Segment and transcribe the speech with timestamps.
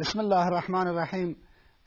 [0.00, 1.36] بسم الله الرحمن الرحیم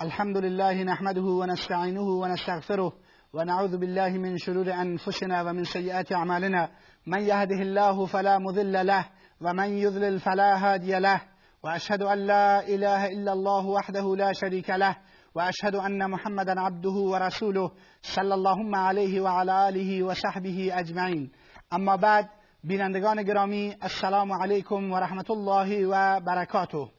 [0.01, 2.93] الحمد لله نحمده ونستعینه ونستغفره
[3.33, 6.69] ونعوذ بالله من شرور أنفسنا ومن سیئات أعمالنا.
[7.07, 9.05] من يهده الله فلا مضل له
[9.41, 11.21] ومن يضلل فلا هادي له.
[11.63, 14.95] وأشهد أن لا إله إلا الله وحده لا شريك له.
[15.35, 17.71] وأشهد أن محمدا عبده ورسوله
[18.01, 21.31] صلى الله عليه وعلى آله وصحبه اجمعین
[21.73, 22.29] أما بعد
[22.63, 26.92] بینندگان گرامی السلام علیکم و رحمت الله و برکاته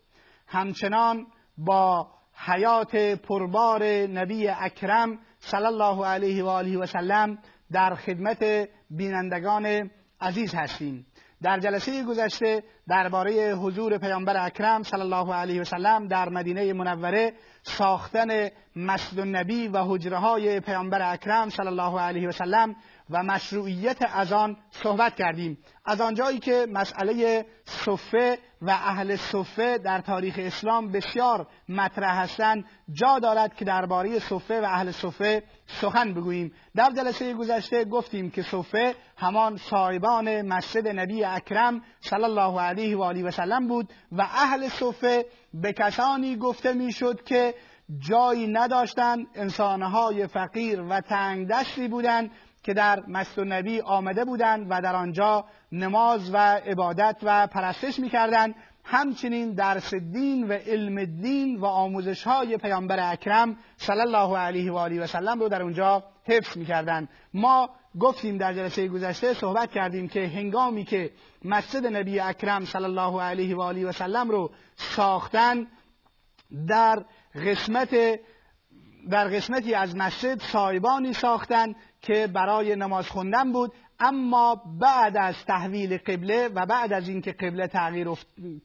[0.46, 1.26] همچنان
[1.58, 7.38] با حیات پربار نبی اکرم صلی الله علیه و آله و سلم
[7.72, 9.90] در خدمت بینندگان
[10.20, 11.06] عزیز هستیم.
[11.42, 17.32] در جلسه گذشته درباره حضور پیامبر اکرم صلی الله علیه و سلم در مدینه منوره
[17.62, 22.76] ساختن مسجد النبی و حجره های پیامبر اکرم صلی الله علیه و سلم
[23.10, 25.58] و مشروعیت از آن صحبت کردیم.
[25.84, 33.18] از آنجایی که مسئله صفه و اهل صفه در تاریخ اسلام بسیار مطرح هستند جا
[33.18, 36.52] دارد که درباره صفه و اهل صفه سخن بگوییم.
[36.74, 43.02] در جلسه گذشته گفتیم که صفه همان صاحبان مسجد نبی اکرم صلی الله علیه و
[43.02, 47.54] آله و سلم بود و اهل صفه به کسانی گفته می‌شد که
[47.98, 52.30] جایی نداشتند انسانهای فقیر و تنگ دستی بودند
[52.64, 58.54] که در مسجد نبی آمده بودند و در آنجا نماز و عبادت و پرستش می‌کردند.
[58.84, 64.76] همچنین درس دین و علم دین و آموزش های پیامبر اکرم صلی الله علیه و
[64.76, 67.08] آله و سلم رو در اونجا حفظ می‌کردند.
[67.34, 67.70] ما
[68.00, 71.10] گفتیم در جلسه گذشته صحبت کردیم که هنگامی که
[71.44, 75.66] مسجد نبی اکرم صلی الله علیه و آله و سلم رو ساختن
[76.68, 77.04] در
[77.34, 78.20] قسمت
[79.10, 85.98] در قسمتی از مسجد سایبانی ساختن که برای نماز خوندن بود اما بعد از تحویل
[85.98, 88.08] قبله و بعد از اینکه قبله تغییر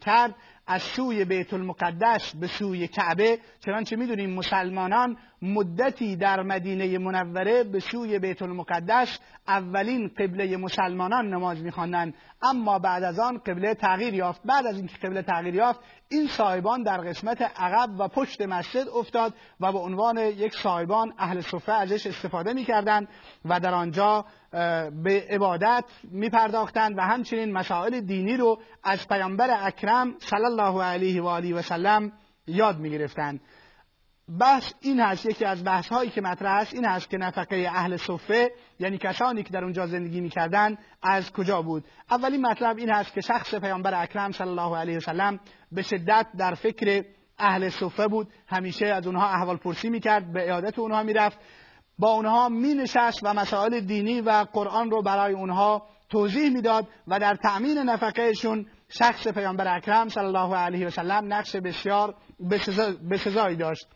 [0.01, 0.35] کرد
[0.69, 3.39] از سوی بیت المقدس به سوی کعبه.
[3.65, 11.61] چنانچه می‌دونیم مسلمانان مدتی در مدینه منوره به سوی بیت المقدس اولین قبله مسلمانان نماز
[11.61, 14.41] میخواندند اما بعد از آن قبله تغییر یافت.
[14.45, 15.79] بعد از اینکه قبله تغییر یافت
[16.09, 21.41] این صاحبان در قسمت عقب و پشت مسجد افتاد و به عنوان یک صاحبان اهل
[21.41, 23.07] صفه ازش استفاده می‌کردند
[23.45, 24.25] و در آنجا
[25.03, 31.27] به عبادت میپرداختند و همچنین مسائل دینی رو از پیامبر اکرم صلی الله علیه و
[31.27, 32.11] آله و سلم
[32.47, 33.41] یاد می‌گرفتند
[34.39, 37.97] بحث این هست یکی از بحث هایی که مطرح است این هست که نفقه اهل
[37.97, 43.13] صفه یعنی کسانی که در اونجا زندگی می‌کردند از کجا بود اولین مطلب این هست
[43.13, 45.39] که شخص پیامبر اکرم صلی الله علیه و سلم
[45.71, 47.05] به شدت در فکر
[47.39, 51.37] اهل صفه بود همیشه از اونها احوال پرسی می‌کرد به عیادت اونها می‌رفت
[51.99, 57.19] با اونها می نشست و مسائل دینی و قرآن رو برای اونها توضیح می‌داد و
[57.19, 62.15] در تأمین نفقهشون شخص پیامبر اکرم صلی الله علیه و سلم نقش بسیار
[63.11, 63.87] بسزایی داشت.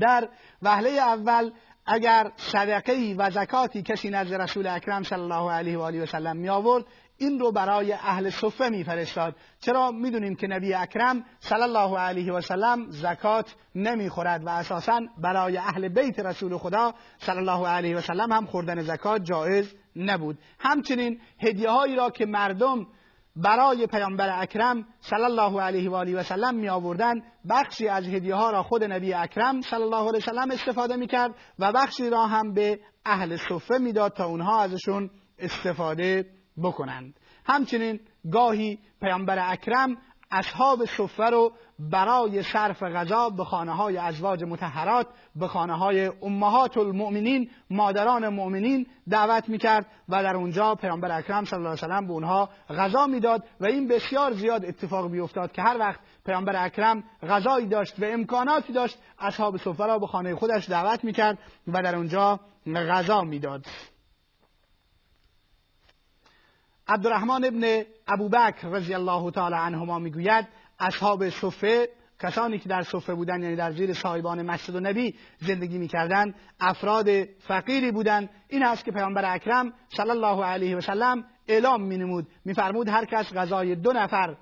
[0.00, 0.28] در
[0.62, 1.50] وهله اول
[1.86, 6.36] اگر صدقه و زکاتی کسی نزد رسول اکرم صلی الله علیه و آله و سلم
[6.36, 6.84] می آورد
[7.18, 12.40] این رو برای اهل صفه میفرستاد چرا؟ می‌دونیم که نبی اکرم صلی الله علیه و
[12.40, 18.32] سلم زکات نمی‌خورد و اساسا برای اهل بیت رسول خدا صلی الله علیه و سلم
[18.32, 20.38] هم خوردن زکات جایز نبود.
[20.58, 22.86] همچنین هدیه هایی را که مردم
[23.36, 27.14] برای پیامبر اکرم صلی الله علیه و آله و سلم می آوردن
[27.50, 31.06] بخشی از هدیه ها را خود نبی اکرم صلی الله علیه و سلم استفاده می
[31.06, 36.26] کرد و بخشی را هم به اهل صفه می‌داد تا اونها ازشون استفاده
[36.62, 37.14] بکنند.
[37.46, 38.00] همچنین
[38.32, 39.96] گاهی پیامبر اکرم
[40.34, 45.06] اصحاب صفه رو برای صرف غذا به خانه های ازواج متحرات
[45.36, 51.58] به خانه های امهات المؤمنین مادران مؤمنین دعوت می‌کرد و در اونجا پیامبر اکرم صلی
[51.58, 55.78] الله علیه وسلم به اونها غذا می‌داد و این بسیار زیاد اتفاق بیفتاد که هر
[55.78, 61.04] وقت پیامبر اکرم غذایی داشت و امکاناتی داشت اصحاب صفه را به خانه خودش دعوت
[61.04, 62.40] می‌کرد و در اونجا
[62.74, 63.66] غذا می‌داد.
[66.88, 71.88] عبدالرحمن ابن ابوبکر رضی الله تعالی عنهما می‌گوید اصحاب صفه
[72.20, 77.08] کسانی که در صفه بودند یعنی در زیر صاحبان مسجد و نبی زندگی می‌کردند افراد
[77.24, 78.30] فقیری بودند.
[78.48, 82.26] این است که پیامبر اکرم صلی الله علیه و سلم اعلام مینمود.
[82.44, 84.36] میفرمود هر کس غذای دو نفر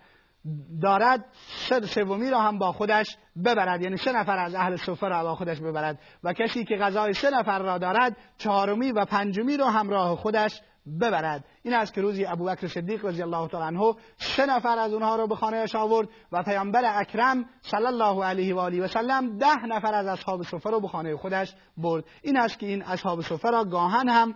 [0.82, 1.24] دارد
[1.68, 3.82] سه سومی را هم با خودش ببرد.
[3.82, 5.98] یعنی سه نفر از اهل صفه را با خودش ببرد.
[6.24, 10.60] و کسی که غذای سه نفر را دارد چهارمی و پنجمی را همراه خودش
[11.00, 11.44] ببرد.
[11.62, 15.26] این است که روزی ابوبکر صدیق رضی الله تعالی عنه سه نفر از اونها رو
[15.26, 19.94] به خانهش آورد و پیامبر اکرم صلی الله علیه و آله و سلم ده نفر
[19.94, 22.04] از اصحاب صفه رو به خانه خودش برد.
[22.22, 24.34] این است که این اصحاب صفه را گاهن هم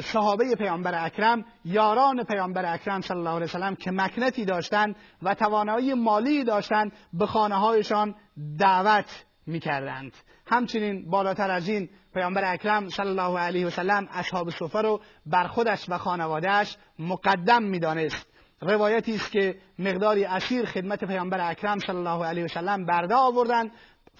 [0.00, 5.94] صحابه پیامبر اکرم یاران پیامبر اکرم صلی الله علیه وسلم که مکنتی داشتند و توانایی
[5.94, 8.14] مالی داشتند به خانه هایشان
[8.58, 10.12] دعوت می‌کردند.
[10.46, 15.46] همچنین بالاتر از این پیامبر اکرم صلی الله علیه و سلم اصحاب صفه رو بر
[15.46, 18.26] خودش و خانوادهش مقدم می‌دانست.
[18.60, 23.70] روایتی است که مقداری اسیر خدمت پیامبر اکرم صلی الله علیه و سلم برده آوردند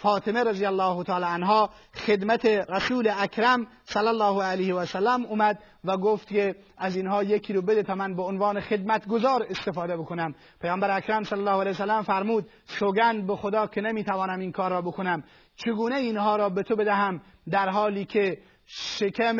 [0.00, 5.96] فاطمه رضی الله تعالی عنها خدمت رسول اکرم صلی الله علیه و سلم اومد و
[5.96, 10.34] گفت که از اینها یکی رو بده تا من به عنوان خدمتگزار استفاده بکنم.
[10.60, 14.70] پیامبر اکرم صلی الله علیه و سلم فرمود سوگند به خدا که نمی‌توانم این کار
[14.70, 15.24] را بکنم.
[15.56, 19.36] چگونه اینها را به تو بدهم در حالی که شکم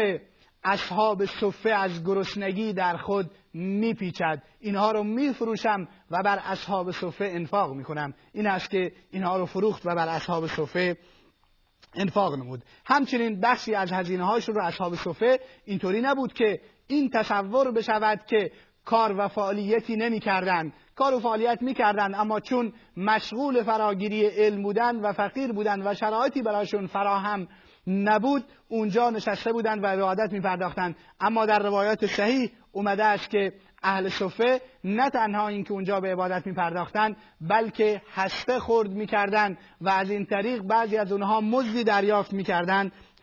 [0.68, 4.42] اصحاب صفه از گرسنگی در خود میپیچد.
[4.60, 8.14] اینها رو میفروشم و بر اصحاب صفه انفاق می‌کنم.
[8.32, 10.96] این است که اینها رو فروخت و بر اصحاب صفه
[11.94, 12.64] انفاق نمود.
[12.84, 18.50] همچنین بخشی از هزینه هاشون رو اصحاب صفه اینطوری نبود که این تصور بشود که
[18.84, 25.12] کار و فعالیتی نمی‌کردند کار و فعالیت می‌کردند اما چون مشغول فراگیری علم بودن و
[25.12, 27.48] فقیر بودند و شرایطی برایشون فراهم
[27.88, 29.86] نبود اونجا نشسته بودند و
[30.32, 33.52] می پرداختند اما در روایات صحیح اومده است که
[33.82, 39.06] اهل صفه نه تنها اینکه اونجا به عبادت می پرداختند بلکه هسته خورد می
[39.80, 42.44] و از این طریق بعضی از اونها مزدی دریافت می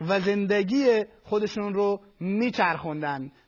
[0.00, 2.52] و زندگی خودشون رو می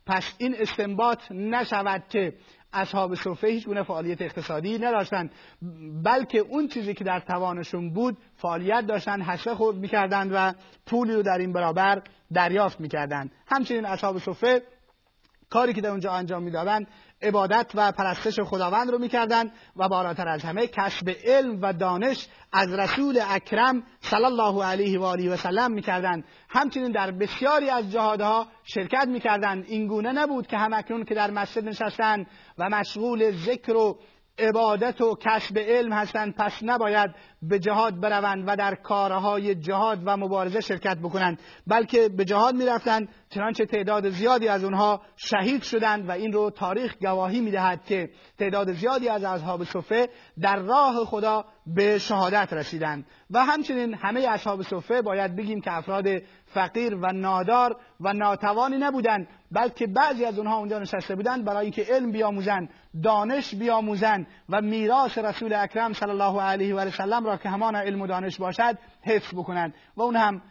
[0.06, 2.32] پس این استنباط نشود که
[2.72, 5.30] اصحاب صفه هیچ گونه فعالیت اقتصادی نداشتند
[6.04, 10.54] بلکه اون چیزی که در توانشون بود فعالیت داشتن حسه خود می‌کردند و
[10.86, 12.02] پولی رو در این برابر
[12.34, 13.30] دریافت می‌کردند.
[13.46, 14.62] همچنین اصحاب صفه
[15.50, 16.86] کاری که در اونجا انجام می‌دادند
[17.22, 22.72] عبادت و پرستش خداوند رو می‌کردند و بالاتر از همه کسب علم و دانش از
[22.72, 28.46] رسول اکرم صلی الله علیه و آله و سلم می‌کردند همچنین در بسیاری از جهادها
[28.64, 32.26] شرکت می‌کردند این گونه نبود که همکنون که در مسجد نشستند
[32.58, 33.98] و مشغول ذکر و
[34.38, 37.10] عبادت و کسب علم هستند پس نباید
[37.42, 43.08] به جهاد بروند و در کارهای جهاد و مبارزه شرکت بکنند بلکه به جهاد می‌رفتند
[43.30, 48.72] چنانچه تعداد زیادی از اونها شهید شدند و این رو تاریخ گواهی می‌دهد که تعداد
[48.72, 50.08] زیادی از اصحاب صفه
[50.40, 53.06] در راه خدا به شهادت رسیدند.
[53.30, 56.06] و همچنین همه اصحاب صفه باید بگیم که افراد
[56.46, 61.86] فقیر و نادار و ناتوانی نبودند بلکه بعضی از اونها اونجا نشسته بودند برای اینکه
[61.90, 62.70] علم بیاموزند
[63.02, 68.00] دانش بیاموزند و میراث رسول اکرم صلی الله علیه و سلم را که همان علم
[68.00, 69.74] و دانش باشد حفظ بکنند.
[69.96, 70.42] و اون هم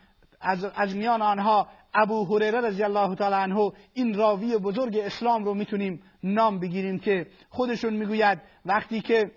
[0.41, 5.53] از, از میان آنها ابو هریره رضی الله تعالی عنه این راوی بزرگ اسلام رو
[5.53, 9.31] می‌تونیم نام بگیریم که خودشون می‌گوید وقتی که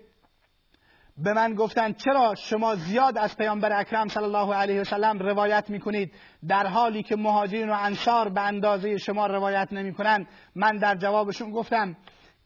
[1.17, 5.69] به من گفتند چرا شما زیاد از پیامبر اکرم صلی الله علیه و سلم روایت
[5.69, 6.13] می‌کنید
[6.47, 11.97] در حالی که مهاجرین و انصار به اندازه شما روایت نمی‌کنند من در جوابشون گفتم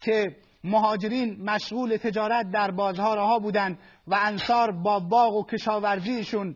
[0.01, 6.55] که مهاجرین مشغول تجارت در بازارها بودند و انصار با باغ و کشاورزیشون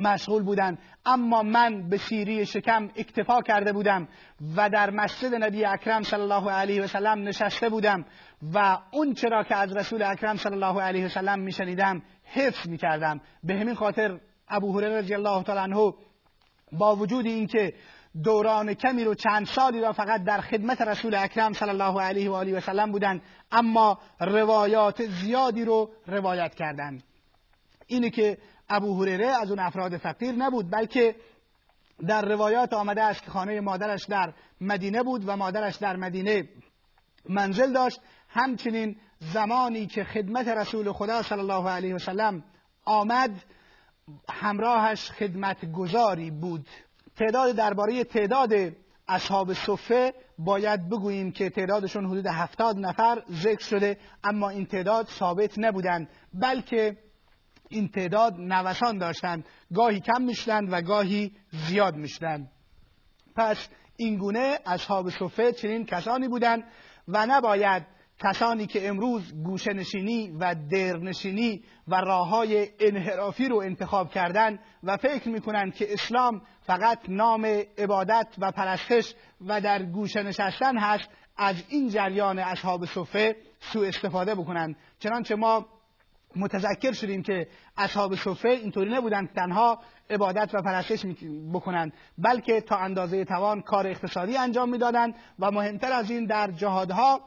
[0.00, 4.08] مشغول بودند اما من به سیری شکم اکتفا کرده بودم
[4.56, 8.04] و در مسجد نبی اکرم صلی الله علیه و سلم نشسته بودم
[8.54, 13.20] و اون چرا که از رسول اکرم صلی الله علیه و سلم میشنیدم حفظ می‌کردم.
[13.42, 15.94] به همین خاطر ابو هریره رضی الله تعالی عنه
[16.72, 17.74] با وجود اینکه
[18.24, 22.34] دوران کمی رو چند سالی را فقط در خدمت رسول اکرم صلی الله علیه و
[22.34, 23.22] آله و سلم بودند
[23.52, 27.02] اما روایات زیادی رو روایت کردند.
[27.86, 28.38] اینه که
[28.72, 31.16] ابو هریره از اون افراد فقیر نبود بلکه
[32.06, 36.48] در روایات آمده است که خانه مادرش در مدینه بود و مادرش در مدینه
[37.28, 38.00] منزل داشت.
[38.28, 42.44] همچنین زمانی که خدمت رسول خدا صلی الله علیه و سلم
[42.84, 43.30] آمد
[44.30, 46.66] همراهش خدمت گذاری بود.
[47.16, 48.52] تعداد درباره تعداد
[49.08, 55.58] اصحاب صفه باید بگوییم که تعدادشون حدود هفتاد نفر ذکر شده اما این تعداد ثابت
[55.58, 56.96] نبودند بلکه
[57.72, 61.32] این تعداد نوسان داشتند گاهی کم می‌شدند و گاهی
[61.68, 62.50] زیاد می‌شدند
[63.36, 66.64] پس این گونه اصحاب صفه چنین کسانی بودند
[67.08, 67.86] و نباید
[68.18, 74.96] کسانی که امروز گوشه نشینی و درنشینی و راه های انحرافی رو انتخاب کردن و
[74.96, 77.44] فکر می‌کنند که اسلام فقط نام
[77.78, 84.34] عبادت و پرستش و در گوشه نشستن هست از این جریان اصحاب صفه سوء استفاده
[84.34, 85.66] بکنند چنانچه ما
[86.36, 87.46] متذکر شدیم که
[87.76, 89.78] اصحاب صفه اینطوری نبودند تنها
[90.10, 91.06] عبادت و پرستش
[91.52, 97.20] بکنند بلکه تا اندازه توان کار اقتصادی انجام می‌دادند و مهمتر از این در جهادها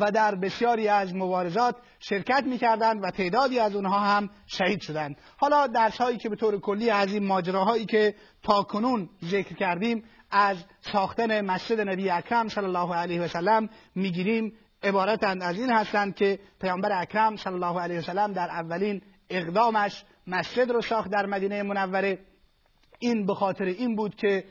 [0.00, 5.16] و در بسیاری از مبارزات شرکت می‌کردند و تعدادی از اونها هم شهید شدند.
[5.36, 10.04] حالا درس هایی که به طور کلی از این ماجراهایی که تا کنون ذکر کردیم
[10.30, 10.56] از
[10.92, 14.52] ساختن مسجد نبی اکرم صلی الله علیه و سلم می‌گیریم.
[14.84, 20.04] عبارتند از این هستند که پیامبر اکرم صلی الله علیه و سلم در اولین اقدامش
[20.26, 22.18] مسجد رو ساخت در مدینه منوره.
[22.98, 24.44] این به خاطر این بود که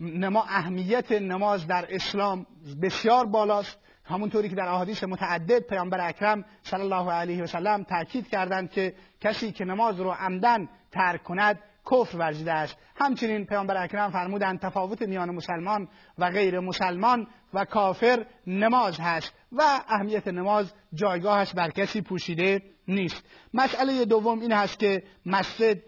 [0.00, 2.46] نما اهمیت نماز در اسلام
[2.82, 3.78] بسیار بالاست.
[4.04, 8.94] همونطوری که در احادیث متعدد پیامبر اکرم صلی الله علیه و سلم تاکید کردند که
[9.20, 11.58] کسی که نماز رو عمدن ترک کند
[11.90, 18.26] کفر ورزیده است همچنین پیامبر اکرم فرمودند تفاوت میان مسلمان و غیر مسلمان و کافر
[18.46, 23.24] نماز هست و اهمیت نماز جایگاهش بر کسی پوشیده نیست.
[23.54, 25.78] مسئله دوم این هست که مسجد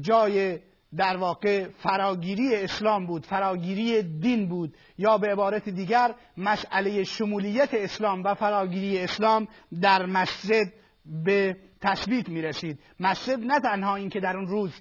[0.00, 0.58] جای
[0.96, 8.24] در واقع فراگیری اسلام بود فراگیری دین بود یا به عبارت دیگر مسئله شمولیت اسلام
[8.24, 9.48] و فراگیری اسلام
[9.80, 10.72] در مسجد
[11.04, 14.72] به تثبیت می رسید مسجد نه تنها اینکه در اون روز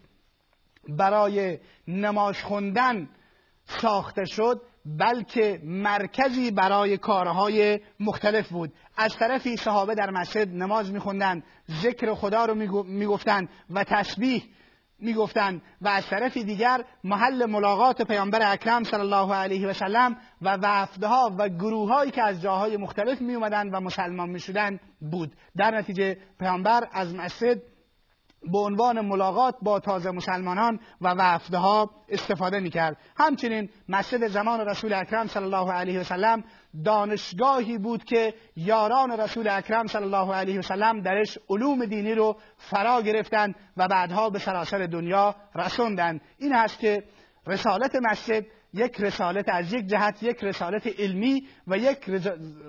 [0.89, 3.09] برای نماز خوندن
[3.65, 8.73] ساخته شد بلکه مرکزی برای کارهای مختلف بود.
[8.97, 11.43] از طرفی صحابه در مسجد نماز میخوندند
[11.81, 14.43] ذکر خدا رو می‌گفتند و تسبیح
[15.03, 20.57] می‌گفتند و از طرف دیگر محل ملاقات پیامبر اکرم صلی الله علیه و سلم و
[20.61, 24.79] وفدها و گروههایی که از جاهای مختلف می اومدن و مسلمان می شدن
[25.11, 25.35] بود.
[25.57, 27.72] در نتیجه پیامبر از مسجد
[28.51, 32.97] به عنوان ملاقات با تازه مسلمانان و وفدها استفاده می‌کرد.
[33.17, 36.43] همچنین مسجد زمان رسول اکرم صلی الله علیه و سلم
[36.85, 42.37] دانشگاهی بود که یاران رسول اکرم صلی الله علیه و سلم درش علوم دینی رو
[42.57, 47.03] فرا گرفتند و بعدها به سراسر دنیا رسوندند این هست که
[47.47, 52.09] رسالت مسجد یک رسالت از یک جهت یک رسالت علمی و یک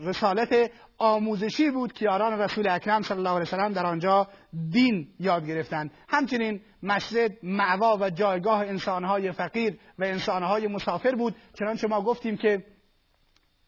[0.02, 4.29] رسالت آموزشی بود که یاران رسول اکرم صلی الله علیه وسلم در آنجا
[4.71, 5.91] دین یاد گرفتند.
[6.09, 11.35] همچنین مسجد معوا و جایگاه انسانهای فقیر و انسانهای مسافر بود.
[11.59, 12.65] چنانچه ما گفتیم که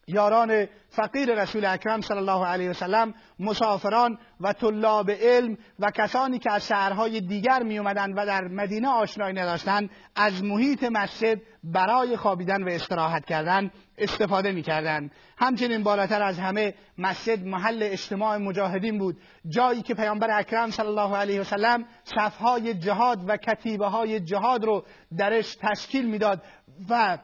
[0.09, 6.51] یاران فقیر رسول اکرم صلی الله علیه وسلم مسافران و طلاب علم و کسانی که
[6.51, 12.63] از شهرهای دیگر می اومدن و در مدینه آشنایی نداشتند از محیط مسجد برای خوابیدن
[12.63, 15.11] و استراحت کردن استفاده می‌کردند.
[15.37, 21.15] همچنین بالاتر از همه مسجد محل اجتماع مجاهدین بود جایی که پیامبر اکرم صلی الله
[21.15, 24.85] علیه وسلم صفهای جهاد و کتیبه های جهاد رو
[25.17, 26.41] درش تشکیل می‌داد
[26.89, 27.17] و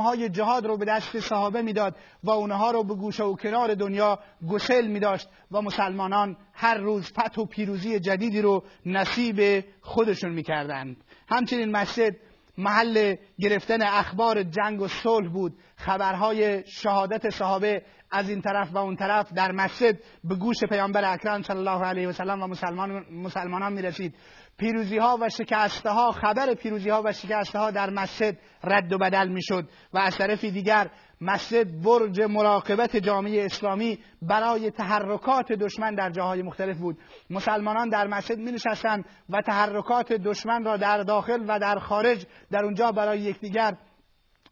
[0.00, 4.18] های جهاد رو به دست صحابه می‌داد و اونها رو به گوشه و کنار دنیا
[4.48, 10.96] گسل می داشت و مسلمانان هر روز فتح و پیروزی جدیدی رو نصیب خودشون می‌کردند.
[11.28, 12.16] همچنین مسجد
[12.58, 15.52] محل گرفتن اخبار جنگ و صلح بود.
[15.76, 21.42] خبرهای شهادت صحابه از این طرف و اون طرف در مسجد به گوش پیامبر اکرم
[21.42, 24.14] صلی الله علیه و سلم و مسلمان مسلمانان می رسید
[24.56, 28.98] پیروزی ها و شکسته ها خبر پیروزی ها و شکسته ها در مسجد رد و
[28.98, 35.94] بدل می شد و از طرف دیگر مسجد برج مراقبت جامعه اسلامی برای تحرکات دشمن
[35.94, 36.98] در جاهای مختلف بود.
[37.30, 42.64] مسلمانان در مسجد می نشستند و تحرکات دشمن را در داخل و در خارج در
[42.64, 43.76] اونجا برای یکدیگر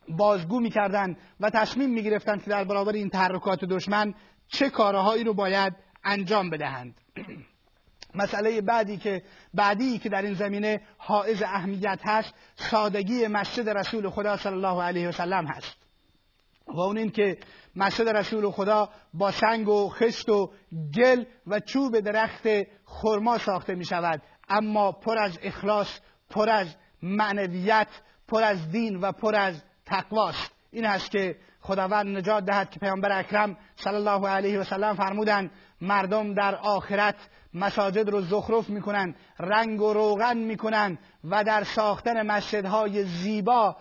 [0.09, 4.15] بازگو می‌کردند و تصمیم می‌گرفتند که در برابر این تحرکات دشمن
[4.49, 5.73] چه کارهایی رو باید
[6.05, 6.95] انجام بدهند.
[8.15, 9.23] مسئله بعدی که
[9.55, 15.09] بعدی که در این زمینه حائز اهمیت هست سادگی مسجد رسول خدا صلی الله علیه
[15.09, 15.77] و سلم هست.
[16.67, 17.39] و اون این که
[17.77, 20.53] مسجد رسول خدا با سنگ و خشت و
[20.97, 22.49] گل و چوب درخت
[22.85, 24.23] خرما ساخته می شود.
[24.49, 25.99] اما پر از اخلاص
[26.31, 27.89] پر از معنویت
[28.29, 30.62] پر از دین و پر از تقواست.
[30.73, 35.51] این است که خداوند نجات دهد که پیامبر اکرم صلی الله علیه و سلم فرمودند
[35.81, 37.15] مردم در آخرت
[37.55, 43.77] مساجد رو زخرف می‌کنن رنگ و روغن می‌کنن و در ساختن مسجدهای زیبا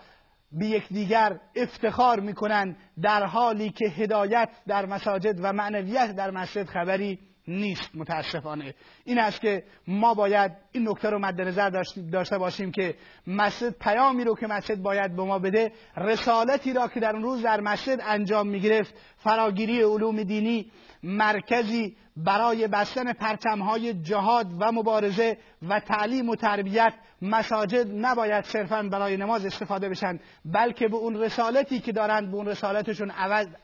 [0.52, 7.18] به یکدیگر افتخار می‌کنن در حالی که هدایت در مساجد و معنویت در مسجد خبری
[7.48, 8.74] نیست متاسفانه.
[9.04, 12.94] این است که ما باید این نکته رو مد نظر داشته باشیم که
[13.26, 17.42] مسجد پیامی رو که مسجد باید به ما بده رسالتی را که در اون روز
[17.42, 20.70] در مسجد انجام می‌گرفت فراگیری علوم دینی
[21.02, 29.16] مرکزی برای بستن پرچمهای جهاد و مبارزه و تعلیم و تربیت مساجد نباید صرفا برای
[29.16, 33.10] نماز استفاده بشن بلکه به اون رسالتی که دارند به اون رسالتشون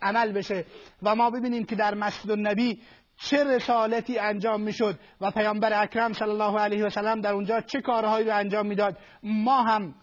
[0.02, 0.64] عمل بشه.
[1.02, 2.80] و ما ببینیم که در مسجد النبی
[3.20, 7.80] چه رسالتی انجام می‌شد و پیامبر اکرم صلی الله علیه و سلم در اونجا چه
[7.80, 9.94] کارهایی رو انجام می‌داد؟ ما هم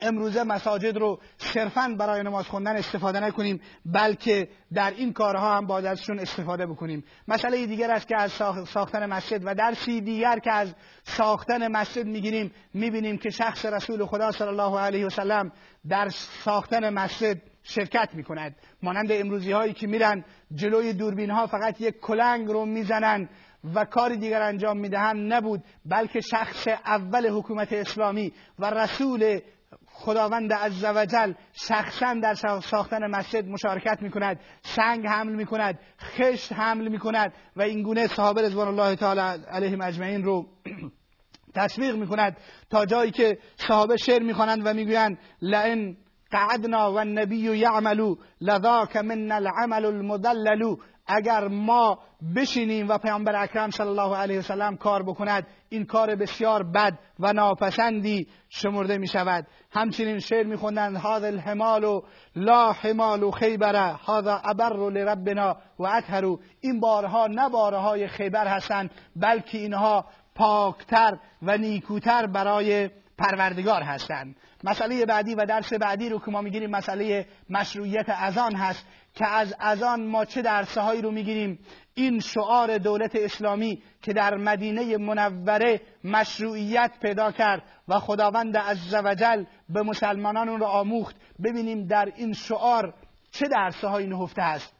[0.00, 5.86] امروزه مساجد رو صرفا برای نماز خوندن استفاده نکنیم بلکه در این کارها هم باید
[5.86, 7.04] ازشون استفاده بکنیم.
[7.28, 8.32] مسئله دیگر است که از
[8.68, 14.30] ساختن مسجد و درسی دیگر که از ساختن مسجد می‌گیریم می‌بینیم که شخص رسول خدا
[14.30, 15.52] صلی الله علیه وسلم
[15.88, 16.08] در
[16.44, 18.56] ساختن مسجد شرکت می‌کند.
[18.82, 20.24] مانند امروزی هایی که میرن
[20.54, 23.28] جلوی دوربین ها فقط یک کلنگ رو می‌زنن
[23.74, 29.40] و کاری دیگر انجام می‌دهند نبود بلکه شخص اول حکومت اسلامی و رسول
[29.86, 36.88] خداوند عزوجل شخصا در ساختن مسجد مشارکت می کند سنگ حمل می کند خشت حمل
[36.88, 40.46] می کند و این گونه صحابه رضوان الله تعالی علیهم اجمعین رو
[41.54, 42.36] تشویق می کند
[42.70, 45.96] تا جایی که صحابه شعر می خوانند و می‌گویند لئن
[46.30, 50.76] قعدنا و النبی یعملو لذاک من العمل المدلل.
[51.06, 51.98] اگر ما
[52.36, 57.32] بشینیم و پیامبر اکرم صلی الله علیه وسلم کار بکند این کار بسیار بد و
[57.32, 62.02] ناپسندی شمرده می شود همچنین شعر می خوندند هذا الحمال
[62.36, 69.58] لا حمال خیبره هذا ابر لربنا و اطهرو این بارها نه بارهای خیبر هستند بلکه
[69.58, 74.36] اینها پاکتر و نیکوتر برای پروردگار هستند.
[74.64, 79.54] مسئله بعدی و درس بعدی رو که ما می‌گیریم مسئله مشروعیت اذان هست که از
[79.60, 81.58] اذان ما چه درسه هایی رو می‌گیریم؟
[81.94, 89.82] این شعار دولت اسلامی که در مدینه منوره مشروعیت پیدا کرد و خداوند عزوجل به
[89.82, 91.16] مسلمانان اون رو آموخت.
[91.44, 92.94] ببینیم در این شعار
[93.30, 94.76] چه درسه هایی نهفته است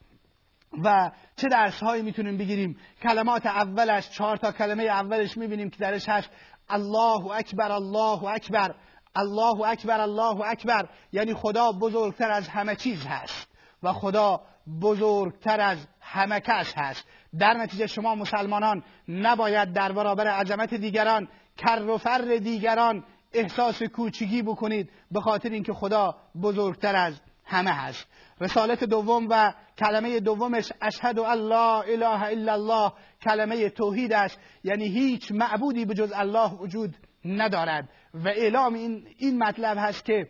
[0.85, 2.77] و چه درس هایی می‌تونیم بگیریم.
[3.03, 6.31] کلمات اولش چهار تا کلمه اولش می‌بینیم که درش هست.
[6.71, 8.75] الله اکبر الله اکبر
[9.17, 13.49] الله اکبر الله اکبر یعنی خدا بزرگتر از همه چیز هست
[13.83, 14.41] و خدا
[14.83, 17.05] بزرگتر از همه کس هست
[17.39, 24.43] در نتیجه شما مسلمانان نباید در برابر عظمت دیگران کر و فر دیگران احساس کوچگی
[24.43, 27.21] بکنید به خاطر اینکه خدا بزرگتر از
[27.51, 28.07] همه هست
[28.41, 32.93] رسالت دوم و کلمه دومش اشهد الله اله الا الله.
[33.23, 37.89] کلمه توحید است یعنی هیچ معبودی به جز الله وجود ندارد.
[38.15, 40.29] و اعلام این, این مطلب هست که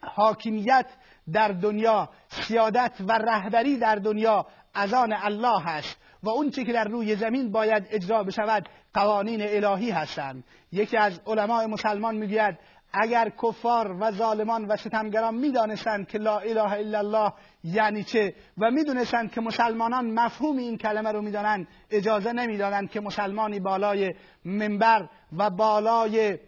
[0.00, 0.86] حاکمیت
[1.32, 6.72] در دنیا سیادت و رهبری در دنیا از آن الله هست و اون چی که
[6.72, 10.44] در روی زمین باید اجرا بشود قوانین الهی هستند.
[10.72, 12.58] یکی از علمای مسلمان می‌گوید
[12.94, 17.32] اگر کفار و ظالمان و ستمگران می‌دانستند که لا اله الا الله
[17.64, 23.60] یعنی چه و می‌دونستند که مسلمانان مفهوم این کلمه رو می‌دانند اجازه نمی‌دادند که مسلمانی
[23.60, 26.38] بالای منبر و بالای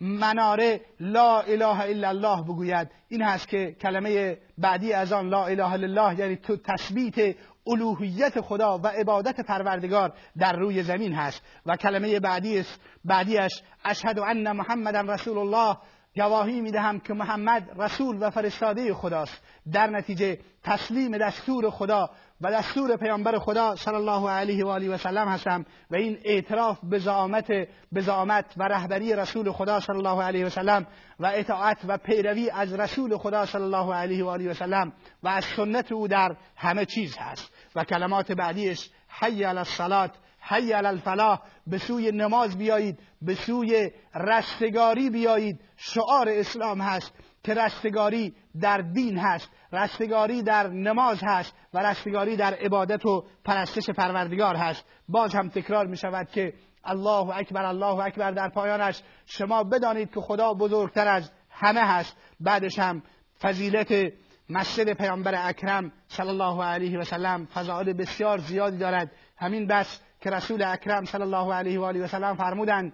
[0.00, 2.90] مناره لا اله الا الله بگوید.
[3.08, 8.40] این هست که کلمه بعدی از آن لا اله الا الله یعنی تو تثبیت الوهیت
[8.40, 11.42] خدا و عبادت پروردگار در روی زمین هست.
[11.66, 12.64] و کلمه بعدی
[13.04, 13.52] بعدیش
[13.84, 15.76] اشهد ان محمد رسول الله
[16.16, 19.42] گواهی می‌دهم که محمد رسول و فرستاده خداست.
[19.72, 24.96] در نتیجه تسلیم دستور خدا و دستور پیامبر خدا صلی الله علیه و آله و
[24.96, 27.46] سلم هستم و این اعتراف به زعامت
[27.92, 30.86] به زعامت و رهبری رسول خدا صلی الله علیه و سلم
[31.20, 35.28] و اطاعت و پیروی از رسول خدا صلی الله علیه و آله و سلم و
[35.28, 37.52] از سنت او در همه چیز هست.
[37.74, 40.10] و کلمات بعدیش حی علی الصلاه
[40.48, 45.60] حی علی الفلاح به سوی نماز بیایید به سوی رستگاری بیایید.
[45.76, 47.12] شعار اسلام هست
[47.44, 53.90] که رستگاری در دین هست رستگاری در نماز هست و رستگاری در عبادت و پرستش
[53.90, 54.84] پروردگار هست.
[55.08, 56.52] باز هم تکرار می شود که
[56.84, 59.02] الله اکبر الله اکبر در پایانش.
[59.26, 62.16] شما بدانید که خدا بزرگتر از همه هست.
[62.40, 63.02] بعدش هم
[63.40, 64.12] فضیلت
[64.50, 69.10] مسجد پیامبر اکرم صلی الله علیه و سلم فضائل بسیار زیادی دارد.
[69.36, 72.92] همین بس که رسول اکرم صلی الله علیه و آله و سلم فرمودند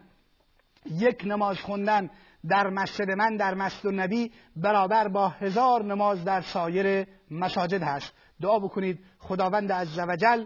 [0.90, 2.10] یک نماز خوندن
[2.48, 8.12] در مسجد من در مسجد نبی برابر با هزار نماز در سایر مساجد هست.
[8.40, 8.98] دعا بکنید.
[9.18, 10.44] خداوند عزوجل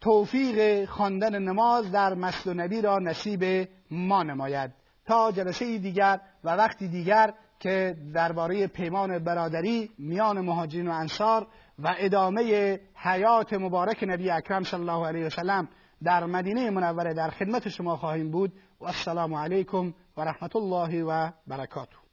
[0.00, 4.70] توفیق خواندن نماز در مسجد نبی را نصیب ما نماید.
[5.06, 11.46] تا جلسه دیگر و وقتی دیگر که درباره پیمان برادری میان مهاجرین و انصار
[11.78, 15.68] و ادامه حیات مبارک نبی اکرم صلی الله علیه و سلم
[16.04, 18.52] در مدینه منوره در خدمت شما خواهیم بود.
[18.80, 22.07] و السلام علیکم و رحمت الله و برکاته.